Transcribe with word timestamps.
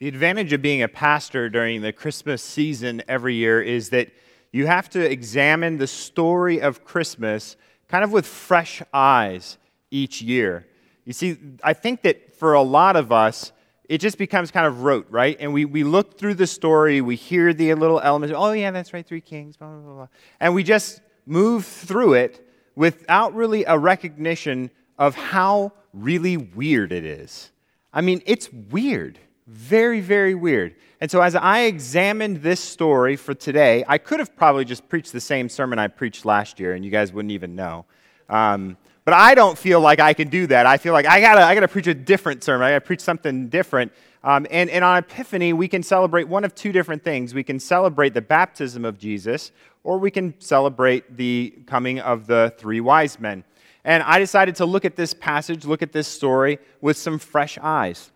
The 0.00 0.08
advantage 0.08 0.54
of 0.54 0.62
being 0.62 0.80
a 0.80 0.88
pastor 0.88 1.50
during 1.50 1.82
the 1.82 1.92
Christmas 1.92 2.42
season 2.42 3.02
every 3.06 3.34
year 3.34 3.60
is 3.60 3.90
that 3.90 4.08
you 4.50 4.66
have 4.66 4.88
to 4.90 5.00
examine 5.10 5.76
the 5.76 5.86
story 5.86 6.58
of 6.58 6.84
Christmas 6.86 7.54
kind 7.86 8.02
of 8.02 8.10
with 8.10 8.26
fresh 8.26 8.82
eyes 8.94 9.58
each 9.90 10.22
year. 10.22 10.66
You 11.04 11.12
see, 11.12 11.36
I 11.62 11.74
think 11.74 12.00
that 12.02 12.34
for 12.34 12.54
a 12.54 12.62
lot 12.62 12.96
of 12.96 13.12
us, 13.12 13.52
it 13.90 13.98
just 13.98 14.16
becomes 14.16 14.50
kind 14.50 14.66
of 14.66 14.84
rote, 14.84 15.06
right? 15.10 15.36
And 15.38 15.52
we, 15.52 15.66
we 15.66 15.84
look 15.84 16.16
through 16.16 16.34
the 16.34 16.46
story, 16.46 17.02
we 17.02 17.14
hear 17.14 17.52
the 17.52 17.74
little 17.74 18.00
elements, 18.00 18.34
oh, 18.34 18.52
yeah, 18.52 18.70
that's 18.70 18.94
right, 18.94 19.06
three 19.06 19.20
kings, 19.20 19.58
blah, 19.58 19.68
blah, 19.68 19.94
blah. 19.94 20.08
And 20.40 20.54
we 20.54 20.62
just 20.62 21.02
move 21.26 21.66
through 21.66 22.14
it 22.14 22.48
without 22.74 23.34
really 23.34 23.64
a 23.64 23.76
recognition 23.76 24.70
of 24.98 25.14
how 25.14 25.72
really 25.92 26.38
weird 26.38 26.90
it 26.90 27.04
is. 27.04 27.50
I 27.92 28.00
mean, 28.00 28.22
it's 28.24 28.50
weird. 28.50 29.18
Very, 29.50 30.00
very 30.00 30.36
weird. 30.36 30.76
And 31.00 31.10
so, 31.10 31.20
as 31.20 31.34
I 31.34 31.62
examined 31.62 32.36
this 32.36 32.60
story 32.60 33.16
for 33.16 33.34
today, 33.34 33.84
I 33.88 33.98
could 33.98 34.20
have 34.20 34.36
probably 34.36 34.64
just 34.64 34.88
preached 34.88 35.12
the 35.12 35.20
same 35.20 35.48
sermon 35.48 35.76
I 35.76 35.88
preached 35.88 36.24
last 36.24 36.60
year, 36.60 36.74
and 36.74 36.84
you 36.84 36.90
guys 36.92 37.12
wouldn't 37.12 37.32
even 37.32 37.56
know. 37.56 37.84
Um, 38.28 38.76
but 39.04 39.14
I 39.14 39.34
don't 39.34 39.58
feel 39.58 39.80
like 39.80 39.98
I 39.98 40.14
can 40.14 40.28
do 40.28 40.46
that. 40.46 40.66
I 40.66 40.76
feel 40.76 40.92
like 40.92 41.04
I 41.04 41.20
gotta, 41.20 41.42
I 41.42 41.54
gotta 41.54 41.66
preach 41.66 41.88
a 41.88 41.94
different 41.94 42.44
sermon. 42.44 42.64
I 42.64 42.70
gotta 42.70 42.82
preach 42.82 43.00
something 43.00 43.48
different. 43.48 43.90
Um, 44.22 44.46
and, 44.52 44.70
and 44.70 44.84
on 44.84 44.98
Epiphany, 44.98 45.52
we 45.52 45.66
can 45.66 45.82
celebrate 45.82 46.28
one 46.28 46.44
of 46.44 46.54
two 46.54 46.70
different 46.70 47.02
things. 47.02 47.34
We 47.34 47.42
can 47.42 47.58
celebrate 47.58 48.14
the 48.14 48.22
baptism 48.22 48.84
of 48.84 48.98
Jesus, 48.98 49.50
or 49.82 49.98
we 49.98 50.12
can 50.12 50.38
celebrate 50.38 51.16
the 51.16 51.58
coming 51.66 51.98
of 51.98 52.28
the 52.28 52.54
three 52.56 52.80
wise 52.80 53.18
men. 53.18 53.42
And 53.82 54.04
I 54.04 54.20
decided 54.20 54.54
to 54.56 54.64
look 54.64 54.84
at 54.84 54.94
this 54.94 55.12
passage, 55.12 55.64
look 55.64 55.82
at 55.82 55.90
this 55.90 56.06
story 56.06 56.60
with 56.80 56.96
some 56.96 57.18
fresh 57.18 57.58
eyes. 57.60 58.12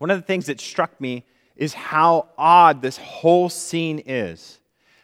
One 0.00 0.10
of 0.10 0.18
the 0.18 0.26
things 0.26 0.46
that 0.46 0.62
struck 0.62 0.98
me 0.98 1.26
is 1.56 1.74
how 1.74 2.28
odd 2.38 2.80
this 2.80 2.96
whole 2.96 3.50
scene 3.50 4.02
is. 4.06 4.58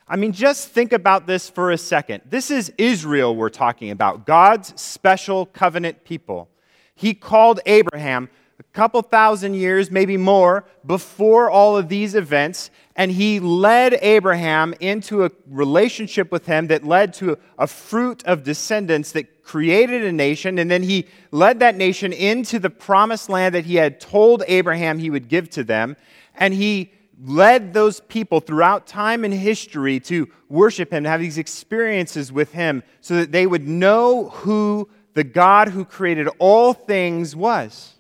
I 0.09 0.17
mean, 0.17 0.33
just 0.33 0.71
think 0.71 0.95
about 0.95 1.27
this 1.27 1.51
for 1.51 1.71
a 1.71 1.77
second. 1.77 2.23
This 2.25 2.51
is 2.51 2.73
Israel 2.79 3.37
we're 3.37 3.51
talking 3.51 3.91
about, 3.91 4.25
God's 4.25 4.73
special 4.81 5.45
covenant 5.45 6.05
people. 6.05 6.49
He 6.95 7.13
called 7.13 7.61
Abraham 7.67 8.31
a 8.59 8.63
couple 8.73 9.03
thousand 9.03 9.55
years, 9.55 9.91
maybe 9.91 10.17
more, 10.17 10.65
before 10.85 11.51
all 11.51 11.77
of 11.77 11.89
these 11.89 12.15
events, 12.15 12.71
and 12.95 13.11
he 13.11 13.39
led 13.39 13.99
Abraham 14.01 14.75
into 14.81 15.25
a 15.25 15.31
relationship 15.47 16.33
with 16.33 16.47
him 16.47 16.69
that 16.69 16.85
led 16.85 17.13
to 17.15 17.37
a 17.59 17.67
fruit 17.67 18.25
of 18.25 18.43
descendants 18.43 19.13
that 19.13 19.43
created 19.43 20.05
a 20.05 20.13
nation, 20.13 20.59
and 20.59 20.71
then 20.71 20.83
he 20.83 21.07
led 21.31 21.61
that 21.61 21.77
nation 21.77 22.13
into 22.13 22.59
the 22.59 22.71
promised 22.71 23.29
land 23.29 23.55
that 23.55 23.67
he 23.67 23.77
had 23.77 24.01
told 24.01 24.43
Abraham 24.49 24.99
he 24.99 25.11
would 25.11 25.29
give 25.29 25.51
to 25.51 25.63
them, 25.63 25.97
and 26.35 26.55
he 26.55 26.93
led 27.23 27.73
those 27.73 28.01
people 28.01 28.41
throughout 28.41 28.87
time 28.87 29.25
and 29.25 29.33
history 29.33 30.01
to 30.01 30.29
worship 30.49 30.93
him, 30.93 31.05
to 31.05 31.09
have 31.09 31.21
these 31.21 31.39
experiences 31.39 32.33
with 32.33 32.53
him, 32.53 32.83
so 33.01 33.17
that 33.17 33.33
they 33.33 33.47
would 33.47 33.67
know 33.67 34.31
who 34.31 34.89
the 35.15 35.25
God 35.25 35.69
who 35.69 35.85
created 35.85 36.29
all 36.39 36.73
things 36.75 37.35
was. 37.35 37.96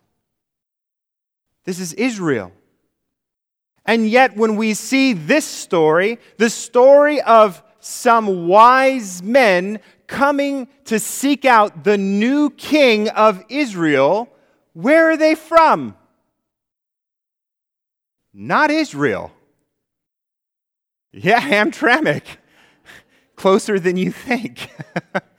This 1.66 1.80
is 1.80 1.92
Israel. 1.92 2.52
And 3.84 4.08
yet, 4.08 4.36
when 4.36 4.56
we 4.56 4.72
see 4.74 5.12
this 5.12 5.44
story, 5.44 6.18
the 6.38 6.48
story 6.48 7.20
of 7.20 7.62
some 7.80 8.48
wise 8.48 9.22
men 9.22 9.80
coming 10.06 10.68
to 10.86 10.98
seek 10.98 11.44
out 11.44 11.84
the 11.84 11.98
new 11.98 12.50
king 12.50 13.08
of 13.10 13.44
Israel, 13.48 14.28
where 14.72 15.10
are 15.10 15.16
they 15.16 15.34
from? 15.34 15.96
Not 18.32 18.70
Israel. 18.70 19.32
Yeah, 21.12 21.40
Hamtramck. 21.40 22.22
Closer 23.36 23.78
than 23.80 23.96
you 23.96 24.12
think. 24.12 24.70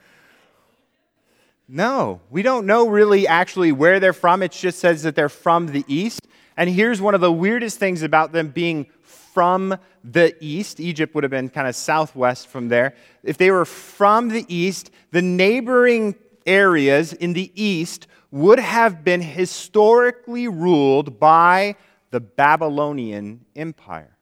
no, 1.68 2.20
we 2.30 2.42
don't 2.42 2.66
know 2.66 2.88
really 2.88 3.28
actually 3.28 3.72
where 3.72 4.00
they're 4.00 4.14
from. 4.14 4.42
It 4.42 4.52
just 4.52 4.78
says 4.78 5.02
that 5.02 5.14
they're 5.14 5.28
from 5.28 5.66
the 5.66 5.84
east. 5.86 6.26
And 6.56 6.68
here's 6.68 7.00
one 7.00 7.14
of 7.14 7.20
the 7.20 7.30
weirdest 7.30 7.78
things 7.78 8.02
about 8.02 8.32
them 8.32 8.48
being 8.48 8.86
from 9.02 9.78
the 10.02 10.34
east. 10.40 10.80
Egypt 10.80 11.14
would 11.14 11.24
have 11.24 11.30
been 11.30 11.50
kind 11.50 11.68
of 11.68 11.76
southwest 11.76 12.48
from 12.48 12.68
there. 12.68 12.94
If 13.22 13.36
they 13.36 13.50
were 13.50 13.66
from 13.66 14.28
the 14.28 14.46
east, 14.48 14.90
the 15.10 15.22
neighboring 15.22 16.14
areas 16.46 17.12
in 17.12 17.34
the 17.34 17.52
east 17.54 18.06
would 18.30 18.58
have 18.58 19.04
been 19.04 19.20
historically 19.20 20.48
ruled 20.48 21.20
by 21.20 21.76
the 22.10 22.20
Babylonian 22.20 23.44
Empire. 23.54 24.16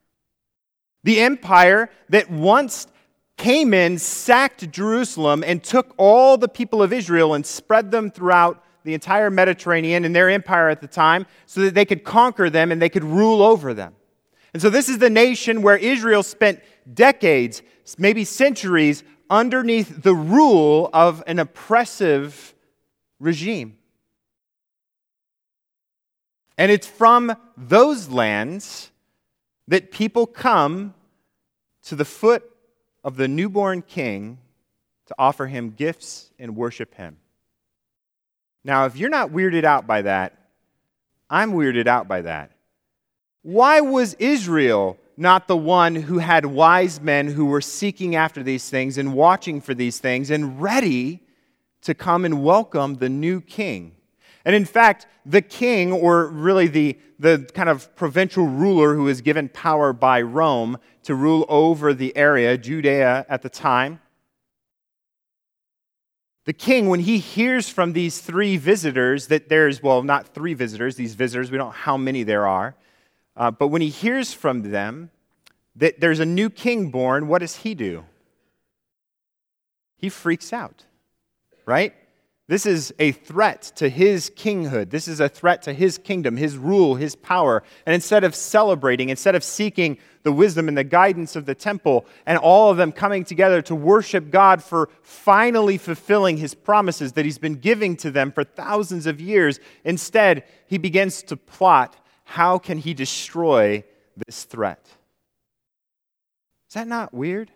The 1.04 1.20
empire 1.20 1.88
that 2.08 2.28
once 2.30 2.88
came 3.36 3.74
in, 3.74 3.98
sacked 3.98 4.70
Jerusalem, 4.70 5.44
and 5.46 5.62
took 5.62 5.94
all 5.96 6.36
the 6.36 6.48
people 6.48 6.82
of 6.82 6.92
Israel 6.92 7.34
and 7.34 7.44
spread 7.44 7.90
them 7.90 8.10
throughout 8.10 8.62
the 8.84 8.94
entire 8.94 9.30
Mediterranean 9.30 10.04
and 10.04 10.14
their 10.14 10.30
empire 10.30 10.68
at 10.68 10.80
the 10.80 10.86
time 10.86 11.26
so 11.44 11.60
that 11.62 11.74
they 11.74 11.84
could 11.84 12.04
conquer 12.04 12.48
them 12.48 12.72
and 12.72 12.80
they 12.80 12.88
could 12.88 13.04
rule 13.04 13.42
over 13.42 13.74
them. 13.74 13.94
And 14.54 14.62
so, 14.62 14.70
this 14.70 14.88
is 14.88 14.98
the 14.98 15.10
nation 15.10 15.60
where 15.60 15.76
Israel 15.76 16.22
spent 16.22 16.60
decades, 16.94 17.62
maybe 17.98 18.24
centuries, 18.24 19.04
underneath 19.28 20.02
the 20.02 20.14
rule 20.14 20.88
of 20.92 21.22
an 21.26 21.38
oppressive 21.38 22.54
regime. 23.18 23.76
And 26.56 26.72
it's 26.72 26.86
from 26.86 27.36
those 27.56 28.08
lands 28.08 28.90
that 29.68 29.90
people 29.90 30.26
come 30.26 30.94
to 31.82 31.96
the 31.96 32.04
foot 32.04 32.55
of 33.06 33.16
the 33.16 33.28
newborn 33.28 33.82
king 33.82 34.36
to 35.06 35.14
offer 35.16 35.46
him 35.46 35.70
gifts 35.70 36.28
and 36.40 36.56
worship 36.56 36.96
him. 36.96 37.16
Now, 38.64 38.86
if 38.86 38.96
you're 38.96 39.08
not 39.08 39.30
weirded 39.30 39.62
out 39.62 39.86
by 39.86 40.02
that, 40.02 40.36
I'm 41.30 41.52
weirded 41.52 41.86
out 41.86 42.08
by 42.08 42.22
that. 42.22 42.50
Why 43.42 43.80
was 43.80 44.14
Israel 44.14 44.98
not 45.16 45.46
the 45.46 45.56
one 45.56 45.94
who 45.94 46.18
had 46.18 46.46
wise 46.46 47.00
men 47.00 47.28
who 47.28 47.46
were 47.46 47.60
seeking 47.60 48.16
after 48.16 48.42
these 48.42 48.68
things 48.68 48.98
and 48.98 49.14
watching 49.14 49.60
for 49.60 49.72
these 49.72 50.00
things 50.00 50.28
and 50.28 50.60
ready 50.60 51.20
to 51.82 51.94
come 51.94 52.24
and 52.24 52.42
welcome 52.42 52.96
the 52.96 53.08
new 53.08 53.40
king? 53.40 53.92
And 54.46 54.54
in 54.54 54.64
fact, 54.64 55.08
the 55.26 55.42
king, 55.42 55.92
or 55.92 56.28
really 56.28 56.68
the, 56.68 56.96
the 57.18 57.50
kind 57.52 57.68
of 57.68 57.94
provincial 57.96 58.46
ruler 58.46 58.94
who 58.94 59.02
was 59.02 59.20
given 59.20 59.48
power 59.48 59.92
by 59.92 60.22
Rome 60.22 60.78
to 61.02 61.16
rule 61.16 61.44
over 61.48 61.92
the 61.92 62.16
area, 62.16 62.56
Judea 62.56 63.26
at 63.28 63.42
the 63.42 63.48
time, 63.48 64.00
the 66.44 66.52
king, 66.52 66.88
when 66.88 67.00
he 67.00 67.18
hears 67.18 67.68
from 67.68 67.92
these 67.92 68.20
three 68.20 68.56
visitors 68.56 69.26
that 69.26 69.48
there's, 69.48 69.82
well, 69.82 70.04
not 70.04 70.28
three 70.28 70.54
visitors, 70.54 70.94
these 70.94 71.14
visitors, 71.14 71.50
we 71.50 71.58
don't 71.58 71.68
know 71.68 71.72
how 71.72 71.96
many 71.96 72.22
there 72.22 72.46
are, 72.46 72.76
uh, 73.36 73.50
but 73.50 73.66
when 73.66 73.82
he 73.82 73.88
hears 73.88 74.32
from 74.32 74.70
them 74.70 75.10
that 75.74 75.98
there's 75.98 76.20
a 76.20 76.24
new 76.24 76.48
king 76.48 76.90
born, 76.90 77.26
what 77.26 77.40
does 77.40 77.56
he 77.56 77.74
do? 77.74 78.04
He 79.96 80.08
freaks 80.08 80.52
out, 80.52 80.84
right? 81.66 81.94
This 82.48 82.64
is 82.64 82.94
a 83.00 83.10
threat 83.10 83.72
to 83.76 83.88
his 83.88 84.30
kinghood. 84.30 84.90
This 84.90 85.08
is 85.08 85.18
a 85.18 85.28
threat 85.28 85.62
to 85.62 85.72
his 85.72 85.98
kingdom, 85.98 86.36
his 86.36 86.56
rule, 86.56 86.94
his 86.94 87.16
power. 87.16 87.64
And 87.84 87.92
instead 87.92 88.22
of 88.22 88.36
celebrating, 88.36 89.08
instead 89.08 89.34
of 89.34 89.42
seeking 89.42 89.98
the 90.22 90.30
wisdom 90.30 90.68
and 90.68 90.78
the 90.78 90.84
guidance 90.84 91.34
of 91.34 91.46
the 91.46 91.56
temple, 91.56 92.06
and 92.24 92.38
all 92.38 92.70
of 92.70 92.76
them 92.76 92.92
coming 92.92 93.24
together 93.24 93.62
to 93.62 93.74
worship 93.74 94.30
God 94.30 94.62
for 94.62 94.88
finally 95.02 95.76
fulfilling 95.76 96.36
his 96.36 96.54
promises 96.54 97.14
that 97.14 97.24
he's 97.24 97.38
been 97.38 97.56
giving 97.56 97.96
to 97.96 98.12
them 98.12 98.30
for 98.30 98.44
thousands 98.44 99.06
of 99.06 99.20
years, 99.20 99.58
instead, 99.82 100.44
he 100.68 100.78
begins 100.78 101.24
to 101.24 101.36
plot 101.36 101.96
how 102.22 102.58
can 102.58 102.78
he 102.78 102.94
destroy 102.94 103.82
this 104.26 104.44
threat. 104.44 104.86
Is 106.68 106.74
that 106.74 106.86
not 106.86 107.12
weird? 107.12 107.50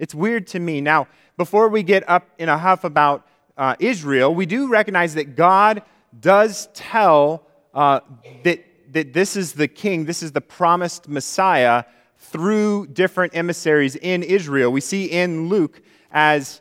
It's 0.00 0.14
weird 0.14 0.48
to 0.48 0.58
me. 0.58 0.80
Now, 0.80 1.06
before 1.36 1.68
we 1.68 1.84
get 1.84 2.08
up 2.08 2.28
in 2.38 2.48
a 2.48 2.58
huff 2.58 2.82
about 2.82 3.26
uh, 3.56 3.76
Israel, 3.78 4.34
we 4.34 4.46
do 4.46 4.68
recognize 4.68 5.14
that 5.14 5.36
God 5.36 5.82
does 6.18 6.68
tell 6.74 7.46
uh, 7.72 8.00
that, 8.44 8.64
that 8.92 9.12
this 9.12 9.36
is 9.36 9.52
the 9.52 9.68
king, 9.68 10.04
this 10.04 10.22
is 10.22 10.32
the 10.32 10.40
promised 10.40 11.08
Messiah 11.08 11.84
through 12.18 12.86
different 12.88 13.34
emissaries 13.36 13.96
in 13.96 14.22
Israel. 14.22 14.72
We 14.72 14.80
see 14.80 15.06
in 15.06 15.48
Luke 15.48 15.82
as 16.10 16.60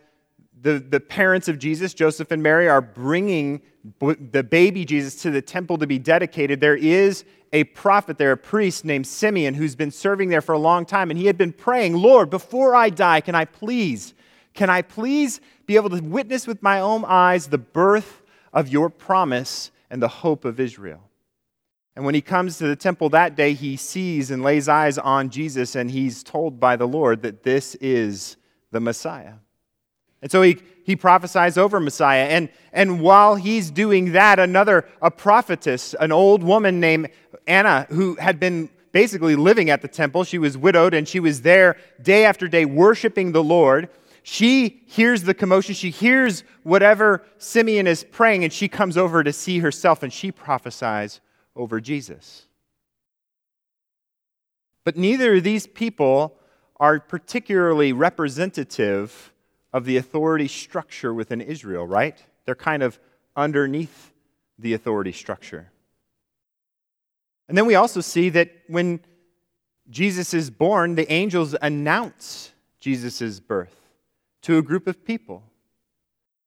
the, 0.62 0.80
the 0.80 1.00
parents 1.00 1.48
of 1.48 1.60
Jesus, 1.60 1.94
Joseph 1.94 2.32
and 2.32 2.42
Mary, 2.42 2.68
are 2.68 2.82
bringing 2.82 3.62
the 4.00 4.44
baby 4.44 4.86
Jesus 4.86 5.22
to 5.24 5.32
the 5.32 5.42
temple 5.42 5.78
to 5.78 5.88
be 5.88 6.00
dedicated. 6.00 6.62
There 6.62 6.76
is 6.76 7.26
a 7.52 7.66
prophet 7.66 8.18
there, 8.18 8.32
a 8.32 8.38
priest 8.38 8.86
named 8.86 9.06
Simeon, 9.06 9.54
who's 9.54 9.76
been 9.76 9.92
serving 9.92 10.30
there 10.30 10.42
for 10.42 10.54
a 10.54 10.60
long 10.60 10.86
time, 10.86 11.12
and 11.12 11.20
he 11.20 11.28
had 11.28 11.38
been 11.38 11.54
praying, 11.54 11.96
Lord, 11.96 12.30
before 12.30 12.76
I 12.76 12.90
die, 12.90 13.22
can 13.22 13.36
I 13.36 13.46
please, 13.46 14.14
can 14.54 14.70
I 14.70 14.82
please 14.82 15.40
be 15.66 15.76
able 15.76 15.90
to 15.90 16.02
witness 16.02 16.48
with 16.48 16.62
my 16.62 16.80
own 16.80 17.06
eyes 17.06 17.48
the 17.48 17.58
birth 17.58 18.22
of 18.52 18.68
your 18.68 18.90
promise 18.90 19.72
and 19.90 20.02
the 20.02 20.08
hope 20.08 20.46
of 20.46 20.60
Israel. 20.60 21.10
And 21.96 22.06
when 22.06 22.16
he 22.16 22.22
comes 22.22 22.58
to 22.58 22.68
the 22.68 22.76
temple 22.76 23.10
that 23.10 23.36
day, 23.36 23.54
he 23.54 23.78
sees 23.78 24.32
and 24.32 24.42
lays 24.42 24.68
eyes 24.68 24.98
on 24.98 25.30
Jesus, 25.30 25.76
and 25.76 25.92
he's 25.92 26.24
told 26.24 26.60
by 26.60 26.76
the 26.76 26.88
Lord 26.88 27.22
that 27.22 27.44
this 27.44 27.76
is 27.76 28.38
the 28.72 28.80
Messiah. 28.80 29.34
And 30.22 30.32
so 30.32 30.42
he, 30.42 30.58
he 30.84 30.96
prophesies 30.96 31.58
over 31.58 31.80
Messiah. 31.80 32.24
And, 32.24 32.50
and 32.72 33.02
while 33.02 33.36
he's 33.36 33.70
doing 33.70 34.14
that, 34.14 34.40
another, 34.40 34.86
a 35.02 35.12
prophetess, 35.12 35.94
an 36.00 36.12
old 36.12 36.44
woman 36.44 36.80
named 36.80 37.10
Anna, 37.46 37.86
who 37.90 38.16
had 38.16 38.40
been 38.40 38.70
basically 38.92 39.36
living 39.36 39.70
at 39.70 39.82
the 39.82 39.88
temple, 39.88 40.24
she 40.24 40.38
was 40.40 40.58
widowed, 40.58 40.94
and 40.94 41.08
she 41.08 41.20
was 41.20 41.42
there 41.42 41.78
day 42.02 42.26
after 42.26 42.48
day 42.48 42.66
worshiping 42.66 43.34
the 43.34 43.44
Lord. 43.44 43.90
She 44.24 44.84
hears 44.88 45.24
the 45.24 45.34
commotion. 45.34 45.76
She 45.76 45.90
hears 45.90 46.46
whatever 46.64 47.24
Simeon 47.38 47.88
is 47.88 48.06
praying, 48.06 48.46
and 48.46 48.54
she 48.54 48.70
comes 48.70 48.98
over 48.98 49.22
to 49.22 49.34
see 49.34 49.60
herself, 49.60 50.02
and 50.02 50.12
she 50.12 50.32
prophesies 50.32 51.20
over 51.56 51.82
Jesus. 51.82 52.48
But 54.86 54.96
neither 54.96 55.36
of 55.36 55.44
these 55.44 55.68
people 55.68 56.38
are 56.78 57.00
particularly 57.02 57.92
representative 57.92 59.34
of 59.74 59.86
the 59.86 59.98
authority 59.98 60.48
structure 60.48 61.14
within 61.14 61.42
Israel, 61.42 61.86
right? 61.86 62.24
They're 62.46 62.56
kind 62.56 62.82
of 62.82 63.00
underneath 63.36 64.14
the 64.58 64.74
authority 64.74 65.12
structure. 65.12 65.72
And 67.50 67.58
then 67.58 67.66
we 67.66 67.76
also 67.76 68.00
see 68.00 68.30
that 68.30 68.52
when 68.68 69.02
Jesus 69.90 70.34
is 70.34 70.50
born, 70.50 70.96
the 70.96 71.12
angels 71.12 71.56
announce 71.62 72.54
Jesus' 72.80 73.40
birth 73.42 73.83
to 74.44 74.58
a 74.58 74.62
group 74.62 74.88
of 74.88 75.04
people, 75.04 75.44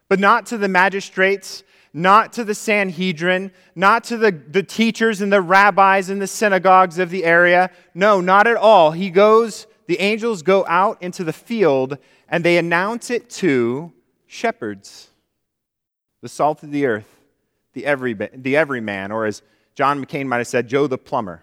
but 0.09 0.19
not 0.19 0.47
to 0.47 0.59
the 0.59 0.69
magistrates 0.69 1.63
not 1.97 2.35
to 2.35 2.45
the 2.45 2.55
Sanhedrin, 2.55 3.51
not 3.75 4.05
to 4.05 4.19
the, 4.19 4.31
the 4.31 4.63
teachers 4.63 5.23
and 5.23 5.33
the 5.33 5.41
rabbis 5.41 6.11
in 6.11 6.19
the 6.19 6.27
synagogues 6.27 6.99
of 6.99 7.09
the 7.09 7.25
area. 7.25 7.71
No, 7.95 8.21
not 8.21 8.47
at 8.47 8.59
all. 8.59 8.91
He 8.91 9.09
goes, 9.09 9.67
the 9.87 9.99
angels 9.99 10.43
go 10.43 10.67
out 10.69 11.01
into 11.03 11.25
the 11.25 11.33
field 11.33 11.97
and 12.29 12.45
they 12.45 12.59
announce 12.59 13.09
it 13.09 13.31
to 13.31 13.95
shepherds, 14.27 15.09
the 16.21 16.29
salt 16.29 16.63
of 16.63 16.71
the 16.71 16.85
earth, 16.85 17.09
the, 17.73 17.87
every, 17.87 18.13
the 18.13 18.59
everyman, 18.59 19.11
or 19.11 19.25
as 19.25 19.41
John 19.75 20.05
McCain 20.05 20.27
might 20.27 20.39
have 20.39 20.49
said, 20.49 20.69
Joe 20.69 20.87
the 20.87 20.99
plumber. 20.99 21.43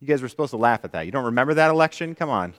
You 0.00 0.08
guys 0.08 0.22
were 0.22 0.28
supposed 0.28 0.50
to 0.50 0.56
laugh 0.56 0.84
at 0.84 0.90
that. 0.90 1.06
You 1.06 1.12
don't 1.12 1.26
remember 1.26 1.54
that 1.54 1.70
election? 1.70 2.16
Come 2.16 2.30
on. 2.30 2.52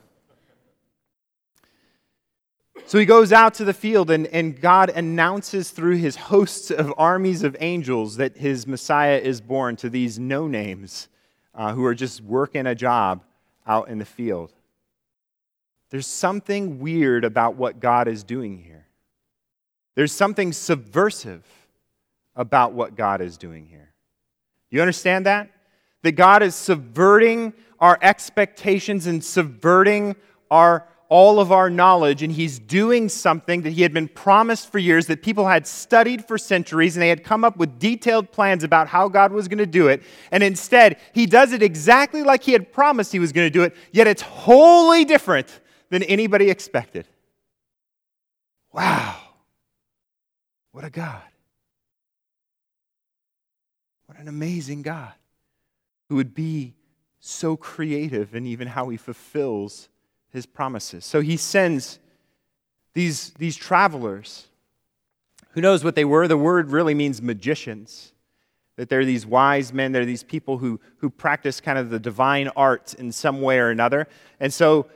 So 2.88 2.98
he 2.98 3.04
goes 3.04 3.32
out 3.32 3.54
to 3.54 3.64
the 3.64 3.74
field, 3.74 4.12
and, 4.12 4.28
and 4.28 4.60
God 4.60 4.90
announces 4.90 5.70
through 5.70 5.96
his 5.96 6.14
hosts 6.14 6.70
of 6.70 6.94
armies 6.96 7.42
of 7.42 7.56
angels 7.58 8.16
that 8.18 8.36
his 8.36 8.64
Messiah 8.64 9.18
is 9.18 9.40
born 9.40 9.74
to 9.76 9.90
these 9.90 10.20
no 10.20 10.46
names 10.46 11.08
uh, 11.52 11.72
who 11.72 11.84
are 11.84 11.96
just 11.96 12.20
working 12.20 12.64
a 12.64 12.76
job 12.76 13.24
out 13.66 13.88
in 13.88 13.98
the 13.98 14.04
field. 14.04 14.52
There's 15.90 16.06
something 16.06 16.78
weird 16.78 17.24
about 17.24 17.56
what 17.56 17.80
God 17.80 18.06
is 18.06 18.22
doing 18.22 18.62
here. 18.62 18.86
There's 19.96 20.12
something 20.12 20.52
subversive 20.52 21.44
about 22.36 22.72
what 22.72 22.94
God 22.94 23.20
is 23.20 23.36
doing 23.36 23.66
here. 23.66 23.90
You 24.70 24.80
understand 24.80 25.26
that? 25.26 25.50
That 26.02 26.12
God 26.12 26.40
is 26.40 26.54
subverting 26.54 27.52
our 27.80 27.98
expectations 28.00 29.08
and 29.08 29.24
subverting 29.24 30.14
our 30.52 30.86
all 31.08 31.38
of 31.38 31.52
our 31.52 31.70
knowledge, 31.70 32.22
and 32.22 32.32
he's 32.32 32.58
doing 32.58 33.08
something 33.08 33.62
that 33.62 33.70
he 33.70 33.82
had 33.82 33.92
been 33.92 34.08
promised 34.08 34.70
for 34.72 34.78
years, 34.78 35.06
that 35.06 35.22
people 35.22 35.46
had 35.46 35.66
studied 35.66 36.24
for 36.24 36.36
centuries, 36.36 36.96
and 36.96 37.02
they 37.02 37.08
had 37.08 37.22
come 37.22 37.44
up 37.44 37.56
with 37.56 37.78
detailed 37.78 38.32
plans 38.32 38.64
about 38.64 38.88
how 38.88 39.08
God 39.08 39.32
was 39.32 39.46
going 39.46 39.58
to 39.58 39.66
do 39.66 39.88
it. 39.88 40.02
And 40.30 40.42
instead, 40.42 40.98
he 41.12 41.26
does 41.26 41.52
it 41.52 41.62
exactly 41.62 42.22
like 42.22 42.42
he 42.42 42.52
had 42.52 42.72
promised 42.72 43.12
he 43.12 43.18
was 43.18 43.32
going 43.32 43.46
to 43.46 43.50
do 43.50 43.62
it, 43.62 43.76
yet 43.92 44.06
it's 44.06 44.22
wholly 44.22 45.04
different 45.04 45.60
than 45.90 46.02
anybody 46.02 46.50
expected. 46.50 47.06
Wow. 48.72 49.16
What 50.72 50.84
a 50.84 50.90
God. 50.90 51.22
What 54.06 54.18
an 54.18 54.28
amazing 54.28 54.82
God 54.82 55.12
who 56.08 56.16
would 56.16 56.34
be 56.34 56.74
so 57.20 57.56
creative 57.56 58.34
in 58.34 58.46
even 58.46 58.68
how 58.68 58.88
he 58.88 58.96
fulfills 58.96 59.88
his 60.32 60.46
promises. 60.46 61.04
So 61.04 61.20
he 61.20 61.36
sends 61.36 61.98
these, 62.94 63.30
these 63.38 63.56
travelers. 63.56 64.48
Who 65.50 65.60
knows 65.60 65.84
what 65.84 65.94
they 65.94 66.04
were? 66.04 66.28
The 66.28 66.36
word 66.36 66.70
really 66.70 66.94
means 66.94 67.20
magicians. 67.22 68.12
That 68.76 68.90
they're 68.90 69.06
these 69.06 69.24
wise 69.24 69.72
men, 69.72 69.92
they're 69.92 70.04
these 70.04 70.22
people 70.22 70.58
who, 70.58 70.80
who 70.98 71.08
practice 71.08 71.60
kind 71.60 71.78
of 71.78 71.88
the 71.88 71.98
divine 71.98 72.48
arts 72.56 72.92
in 72.92 73.10
some 73.10 73.40
way 73.40 73.58
or 73.58 73.70
another. 73.70 74.06
And 74.38 74.52
so 74.52 74.86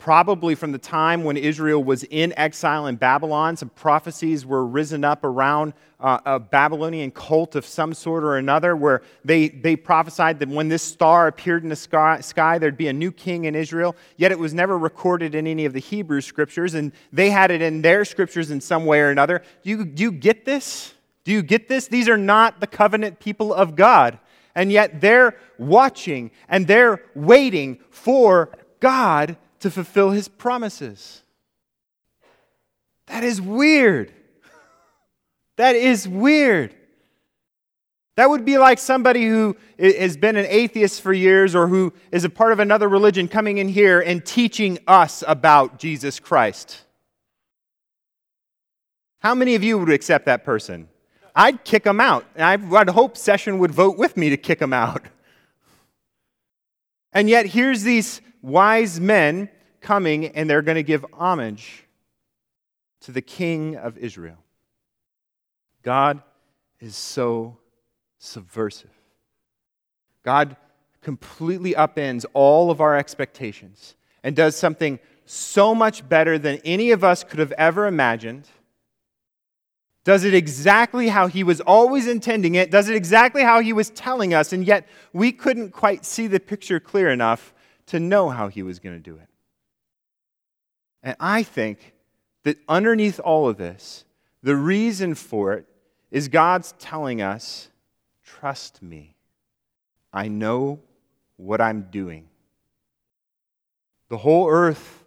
probably 0.00 0.54
from 0.54 0.72
the 0.72 0.78
time 0.78 1.22
when 1.22 1.36
Israel 1.36 1.84
was 1.84 2.02
in 2.04 2.32
exile 2.36 2.86
in 2.86 2.96
Babylon. 2.96 3.56
Some 3.56 3.68
prophecies 3.68 4.46
were 4.46 4.66
risen 4.66 5.04
up 5.04 5.24
around 5.24 5.74
uh, 6.00 6.18
a 6.24 6.40
Babylonian 6.40 7.10
cult 7.10 7.54
of 7.54 7.66
some 7.66 7.92
sort 7.92 8.24
or 8.24 8.38
another, 8.38 8.74
where 8.74 9.02
they, 9.24 9.48
they 9.48 9.76
prophesied 9.76 10.38
that 10.38 10.48
when 10.48 10.68
this 10.68 10.82
star 10.82 11.26
appeared 11.26 11.62
in 11.62 11.68
the 11.68 11.76
sky, 11.76 12.18
sky, 12.20 12.58
there'd 12.58 12.78
be 12.78 12.88
a 12.88 12.92
new 12.92 13.12
king 13.12 13.44
in 13.44 13.54
Israel. 13.54 13.94
Yet 14.16 14.32
it 14.32 14.38
was 14.38 14.54
never 14.54 14.78
recorded 14.78 15.34
in 15.34 15.46
any 15.46 15.66
of 15.66 15.74
the 15.74 15.80
Hebrew 15.80 16.22
scriptures, 16.22 16.72
and 16.72 16.92
they 17.12 17.28
had 17.28 17.50
it 17.50 17.60
in 17.60 17.82
their 17.82 18.06
scriptures 18.06 18.50
in 18.50 18.62
some 18.62 18.86
way 18.86 19.00
or 19.00 19.10
another. 19.10 19.42
Do 19.62 19.70
you, 19.70 19.84
do 19.84 20.02
you 20.02 20.12
get 20.12 20.46
this? 20.46 20.94
Do 21.24 21.32
you 21.32 21.42
get 21.42 21.68
this? 21.68 21.86
These 21.86 22.08
are 22.08 22.16
not 22.16 22.60
the 22.60 22.66
covenant 22.66 23.20
people 23.20 23.52
of 23.52 23.76
God. 23.76 24.18
And 24.54 24.72
yet 24.72 25.00
they're 25.02 25.36
watching 25.58 26.30
and 26.48 26.66
they're 26.66 27.04
waiting 27.14 27.78
for 27.90 28.50
God 28.80 29.36
to 29.60 29.70
fulfill 29.70 30.10
his 30.10 30.28
promises. 30.28 31.22
That 33.06 33.24
is 33.24 33.40
weird. 33.40 34.12
That 35.56 35.76
is 35.76 36.08
weird. 36.08 36.74
That 38.16 38.30
would 38.30 38.46
be 38.46 38.56
like 38.56 38.78
somebody 38.78 39.26
who 39.26 39.56
has 39.78 40.16
been 40.16 40.36
an 40.36 40.46
atheist 40.48 41.02
for 41.02 41.12
years 41.12 41.54
or 41.54 41.68
who 41.68 41.92
is 42.10 42.24
a 42.24 42.30
part 42.30 42.52
of 42.52 42.60
another 42.60 42.88
religion 42.88 43.28
coming 43.28 43.58
in 43.58 43.68
here 43.68 44.00
and 44.00 44.24
teaching 44.24 44.78
us 44.86 45.22
about 45.26 45.78
Jesus 45.78 46.18
Christ. 46.18 46.82
How 49.20 49.34
many 49.34 49.54
of 49.54 49.62
you 49.62 49.78
would 49.78 49.90
accept 49.90 50.26
that 50.26 50.44
person? 50.44 50.88
I'd 51.34 51.64
kick 51.64 51.84
them 51.84 52.00
out. 52.00 52.26
I'd 52.36 52.88
hope 52.90 53.16
Session 53.16 53.58
would 53.58 53.70
vote 53.70 53.96
with 53.96 54.16
me 54.16 54.30
to 54.30 54.36
kick 54.36 54.58
them 54.58 54.72
out. 54.72 55.04
And 57.12 57.28
yet, 57.28 57.46
here's 57.46 57.82
these 57.82 58.20
wise 58.42 59.00
men 59.00 59.48
coming 59.80 60.26
and 60.26 60.48
they're 60.48 60.62
going 60.62 60.76
to 60.76 60.82
give 60.82 61.04
homage 61.12 61.84
to 63.02 63.12
the 63.12 63.22
king 63.22 63.76
of 63.76 63.96
Israel. 63.98 64.38
God 65.82 66.22
is 66.80 66.96
so 66.96 67.56
subversive. 68.18 68.90
God 70.22 70.56
completely 71.00 71.72
upends 71.72 72.26
all 72.34 72.70
of 72.70 72.80
our 72.80 72.96
expectations 72.96 73.94
and 74.22 74.36
does 74.36 74.54
something 74.54 74.98
so 75.24 75.74
much 75.74 76.06
better 76.08 76.38
than 76.38 76.60
any 76.64 76.90
of 76.90 77.02
us 77.02 77.24
could 77.24 77.38
have 77.38 77.52
ever 77.52 77.86
imagined. 77.86 78.48
Does 80.04 80.24
it 80.24 80.34
exactly 80.34 81.08
how 81.08 81.26
he 81.26 81.44
was 81.44 81.60
always 81.60 82.06
intending 82.06 82.54
it, 82.54 82.70
does 82.70 82.88
it 82.88 82.96
exactly 82.96 83.42
how 83.42 83.60
he 83.60 83.72
was 83.72 83.90
telling 83.90 84.34
us, 84.34 84.52
and 84.52 84.66
yet 84.66 84.88
we 85.12 85.30
couldn't 85.30 85.70
quite 85.70 86.04
see 86.04 86.26
the 86.26 86.40
picture 86.40 86.80
clear 86.80 87.10
enough 87.10 87.54
to 87.90 88.00
know 88.00 88.28
how 88.28 88.48
he 88.48 88.62
was 88.62 88.78
going 88.78 88.96
to 88.96 89.02
do 89.02 89.16
it. 89.16 89.28
And 91.02 91.16
I 91.18 91.42
think 91.42 91.92
that 92.44 92.56
underneath 92.68 93.18
all 93.20 93.48
of 93.48 93.56
this, 93.56 94.04
the 94.42 94.56
reason 94.56 95.14
for 95.14 95.54
it 95.54 95.66
is 96.10 96.28
God's 96.28 96.72
telling 96.78 97.20
us, 97.20 97.68
trust 98.24 98.82
me. 98.82 99.16
I 100.12 100.28
know 100.28 100.80
what 101.36 101.60
I'm 101.60 101.88
doing. 101.90 102.28
The 104.08 104.18
whole 104.18 104.48
earth 104.48 105.04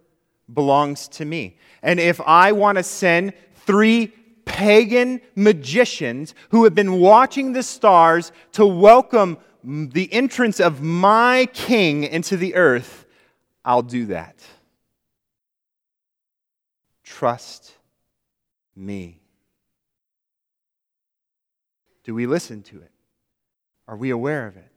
belongs 0.52 1.08
to 1.08 1.24
me. 1.24 1.56
And 1.82 1.98
if 1.98 2.20
I 2.20 2.52
want 2.52 2.76
to 2.76 2.84
send 2.84 3.32
three 3.66 4.08
pagan 4.44 5.20
magicians 5.34 6.34
who 6.50 6.64
have 6.64 6.74
been 6.74 7.00
watching 7.00 7.52
the 7.52 7.62
stars 7.62 8.30
to 8.52 8.66
welcome 8.66 9.38
the 9.64 10.12
entrance 10.12 10.60
of 10.60 10.82
my 10.82 11.48
king 11.52 12.04
into 12.04 12.36
the 12.36 12.54
earth, 12.54 13.06
I'll 13.64 13.82
do 13.82 14.06
that. 14.06 14.36
Trust 17.02 17.72
me. 18.76 19.20
Do 22.04 22.14
we 22.14 22.26
listen 22.26 22.62
to 22.64 22.76
it? 22.76 22.90
Are 23.88 23.96
we 23.96 24.10
aware 24.10 24.46
of 24.46 24.56
it? 24.56 24.70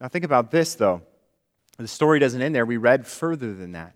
Now, 0.00 0.08
think 0.08 0.24
about 0.24 0.50
this, 0.50 0.74
though. 0.74 1.02
The 1.78 1.88
story 1.88 2.18
doesn't 2.18 2.42
end 2.42 2.54
there. 2.54 2.66
We 2.66 2.76
read 2.76 3.06
further 3.06 3.54
than 3.54 3.72
that. 3.72 3.94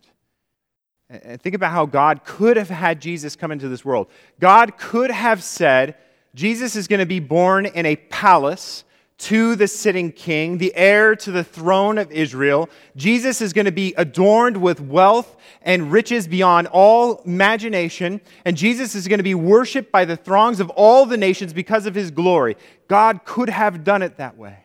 And 1.11 1.40
think 1.40 1.54
about 1.54 1.73
how 1.73 1.87
God 1.87 2.25
could 2.25 2.56
have 2.56 2.71
had 2.71 3.00
Jesus 3.00 3.37
come 3.37 3.52
into 3.52 3.68
this 3.68 3.85
world. 3.85 4.09
God 4.40 4.78
could 4.78 5.11
have 5.11 5.42
said, 5.42 5.97
Jesus 6.35 6.75
is 6.76 6.88
going 6.88 7.00
to 7.00 7.06
be 7.06 7.21
born 7.21 7.66
in 7.66 7.87
a 7.87 7.97
palace 7.97 8.85
to 9.18 9.56
the 9.56 9.66
sitting 9.66 10.12
king, 10.12 10.58
the 10.58 10.75
heir 10.76 11.16
to 11.16 11.30
the 11.30 11.44
throne 11.44 11.96
of 11.96 12.12
Israel. 12.12 12.68
Jesus 12.96 13.40
is 13.40 13.52
going 13.52 13.64
to 13.64 13.73
be 13.73 13.94
adorned 13.96 14.58
with 14.58 14.80
wealth 14.80 15.37
and 15.62 15.90
riches 15.90 16.28
beyond 16.28 16.66
all 16.66 17.23
imagination. 17.23 18.20
And 18.44 18.56
Jesus 18.56 18.94
is 18.94 19.08
going 19.08 19.18
to 19.18 19.25
be 19.25 19.35
worshiped 19.35 19.90
by 19.90 20.04
the 20.04 20.16
throngs 20.16 20.61
of 20.61 20.68
all 20.70 21.06
the 21.06 21.16
nations 21.16 21.54
because 21.54 21.87
of 21.87 21.94
his 21.94 22.11
glory. 22.11 22.56
God 22.88 23.25
could 23.25 23.49
have 23.49 23.85
done 23.85 24.02
it 24.02 24.18
that 24.18 24.37
way. 24.37 24.58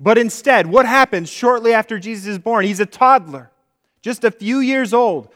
But 0.00 0.18
instead, 0.18 0.66
what 0.66 0.86
happens 0.86 1.28
shortly 1.28 1.72
after 1.72 1.98
Jesus 1.98 2.26
is 2.26 2.38
born? 2.38 2.64
He's 2.64 2.80
a 2.80 2.86
toddler, 2.86 3.50
just 4.02 4.24
a 4.24 4.30
few 4.30 4.58
years 4.58 4.94
old, 4.94 5.28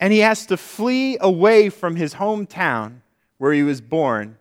and 0.00 0.12
he 0.12 0.18
has 0.18 0.46
to 0.46 0.56
flee 0.56 1.16
away 1.20 1.70
from 1.70 1.96
his 1.96 2.14
hometown 2.14 2.96
where 3.38 3.52
he 3.52 3.62
was 3.62 3.80
born 3.80 4.36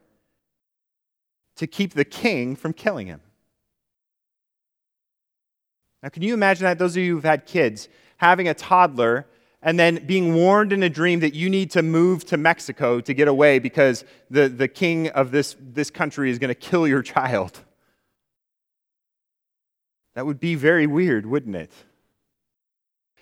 to 1.55 1.67
keep 1.67 1.93
the 1.93 2.05
king 2.05 2.55
from 2.55 2.73
killing 2.73 3.07
him. 3.07 3.21
Now, 6.01 6.09
can 6.09 6.21
you 6.21 6.33
imagine 6.33 6.65
that? 6.65 6.79
Those 6.79 6.97
of 6.97 7.03
you 7.03 7.15
who've 7.15 7.23
had 7.23 7.45
kids, 7.45 7.87
having 8.17 8.47
a 8.47 8.53
toddler 8.53 9.25
and 9.61 9.79
then 9.79 10.05
being 10.05 10.35
warned 10.35 10.73
in 10.73 10.83
a 10.83 10.89
dream 10.89 11.21
that 11.21 11.33
you 11.33 11.49
need 11.49 11.71
to 11.71 11.81
move 11.81 12.25
to 12.25 12.37
Mexico 12.37 12.99
to 12.99 13.13
get 13.13 13.29
away 13.29 13.59
because 13.59 14.03
the, 14.29 14.49
the 14.49 14.67
king 14.67 15.07
of 15.09 15.31
this, 15.31 15.55
this 15.59 15.89
country 15.89 16.29
is 16.29 16.37
going 16.37 16.49
to 16.49 16.55
kill 16.55 16.85
your 16.85 17.01
child. 17.13 17.61
That 20.15 20.25
would 20.25 20.39
be 20.39 20.55
very 20.55 20.85
weird, 20.85 21.25
wouldn't 21.25 21.55
it? 21.55 21.71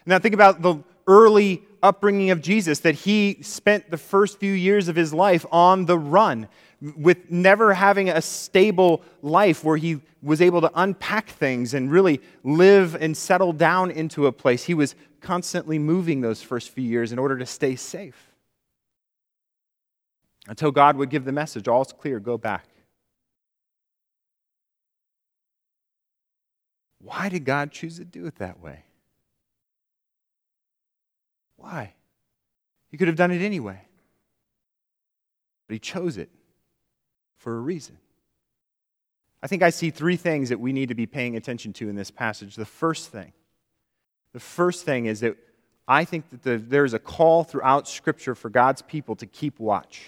Now, 0.06 0.18
think 0.18 0.34
about 0.34 0.62
the 0.62 0.84
early 1.06 1.64
upbringing 1.84 2.32
of 2.32 2.42
Jesus, 2.42 2.80
that 2.80 2.96
he 2.96 3.38
spent 3.42 3.90
the 3.90 3.98
first 3.98 4.40
few 4.40 4.54
years 4.54 4.88
of 4.88 4.96
his 4.96 5.14
life 5.14 5.46
on 5.52 5.86
the 5.86 5.98
run 5.98 6.48
with 6.96 7.30
never 7.30 7.74
having 7.74 8.10
a 8.10 8.22
stable 8.22 9.04
life 9.22 9.64
where 9.64 9.78
he 9.78 10.02
was 10.24 10.42
able 10.42 10.62
to 10.62 10.72
unpack 10.76 11.30
things 11.30 11.74
and 11.74 11.92
really 11.92 12.22
live 12.44 12.96
and 12.96 13.16
settle 13.16 13.54
down 13.54 13.92
into 13.92 14.28
a 14.28 14.32
place. 14.32 14.64
He 14.64 14.74
was 14.74 14.96
constantly 15.20 15.78
moving 15.78 16.22
those 16.22 16.42
first 16.42 16.70
few 16.70 16.84
years 16.84 17.12
in 17.12 17.20
order 17.20 17.38
to 17.38 17.46
stay 17.46 17.76
safe. 17.76 18.32
Until 20.48 20.72
God 20.72 20.98
would 20.98 21.10
give 21.10 21.24
the 21.24 21.32
message 21.32 21.68
all's 21.68 21.94
clear, 21.94 22.20
go 22.20 22.38
back. 22.38 22.66
Why 27.00 27.30
did 27.30 27.46
God 27.46 27.72
choose 27.72 27.98
to 27.98 28.06
do 28.06 28.26
it 28.26 28.36
that 28.36 28.60
way? 28.60 28.84
Why? 31.62 31.94
He 32.89 32.98
could 32.98 33.08
have 33.08 33.18
done 33.18 33.32
it 33.32 33.41
anyway. 33.41 33.80
But 35.68 35.74
he 35.74 35.80
chose 35.80 36.18
it 36.18 36.30
for 37.38 37.56
a 37.56 37.60
reason. 37.60 37.98
I 39.44 39.48
think 39.48 39.63
I 39.63 39.70
see 39.70 39.89
three 39.89 40.18
things 40.18 40.50
that 40.50 40.60
we 40.60 40.74
need 40.74 40.89
to 40.89 40.96
be 40.96 41.06
paying 41.06 41.36
attention 41.36 41.74
to 41.74 41.88
in 41.88 41.96
this 41.96 42.12
passage. 42.12 42.56
The 42.56 42.65
first 42.65 43.10
thing, 43.12 43.32
the 44.34 44.39
first 44.39 44.86
thing 44.86 45.06
is 45.06 45.22
that 45.22 45.38
I 45.88 46.03
think 46.03 46.30
that 46.32 46.44
the, 46.44 46.58
there's 46.58 46.94
a 46.94 47.00
call 47.00 47.44
throughout 47.44 47.88
Scripture 47.88 48.36
for 48.36 48.50
God's 48.50 48.82
people 48.82 49.15
to 49.18 49.25
keep 49.25 49.60
watch, 49.60 50.03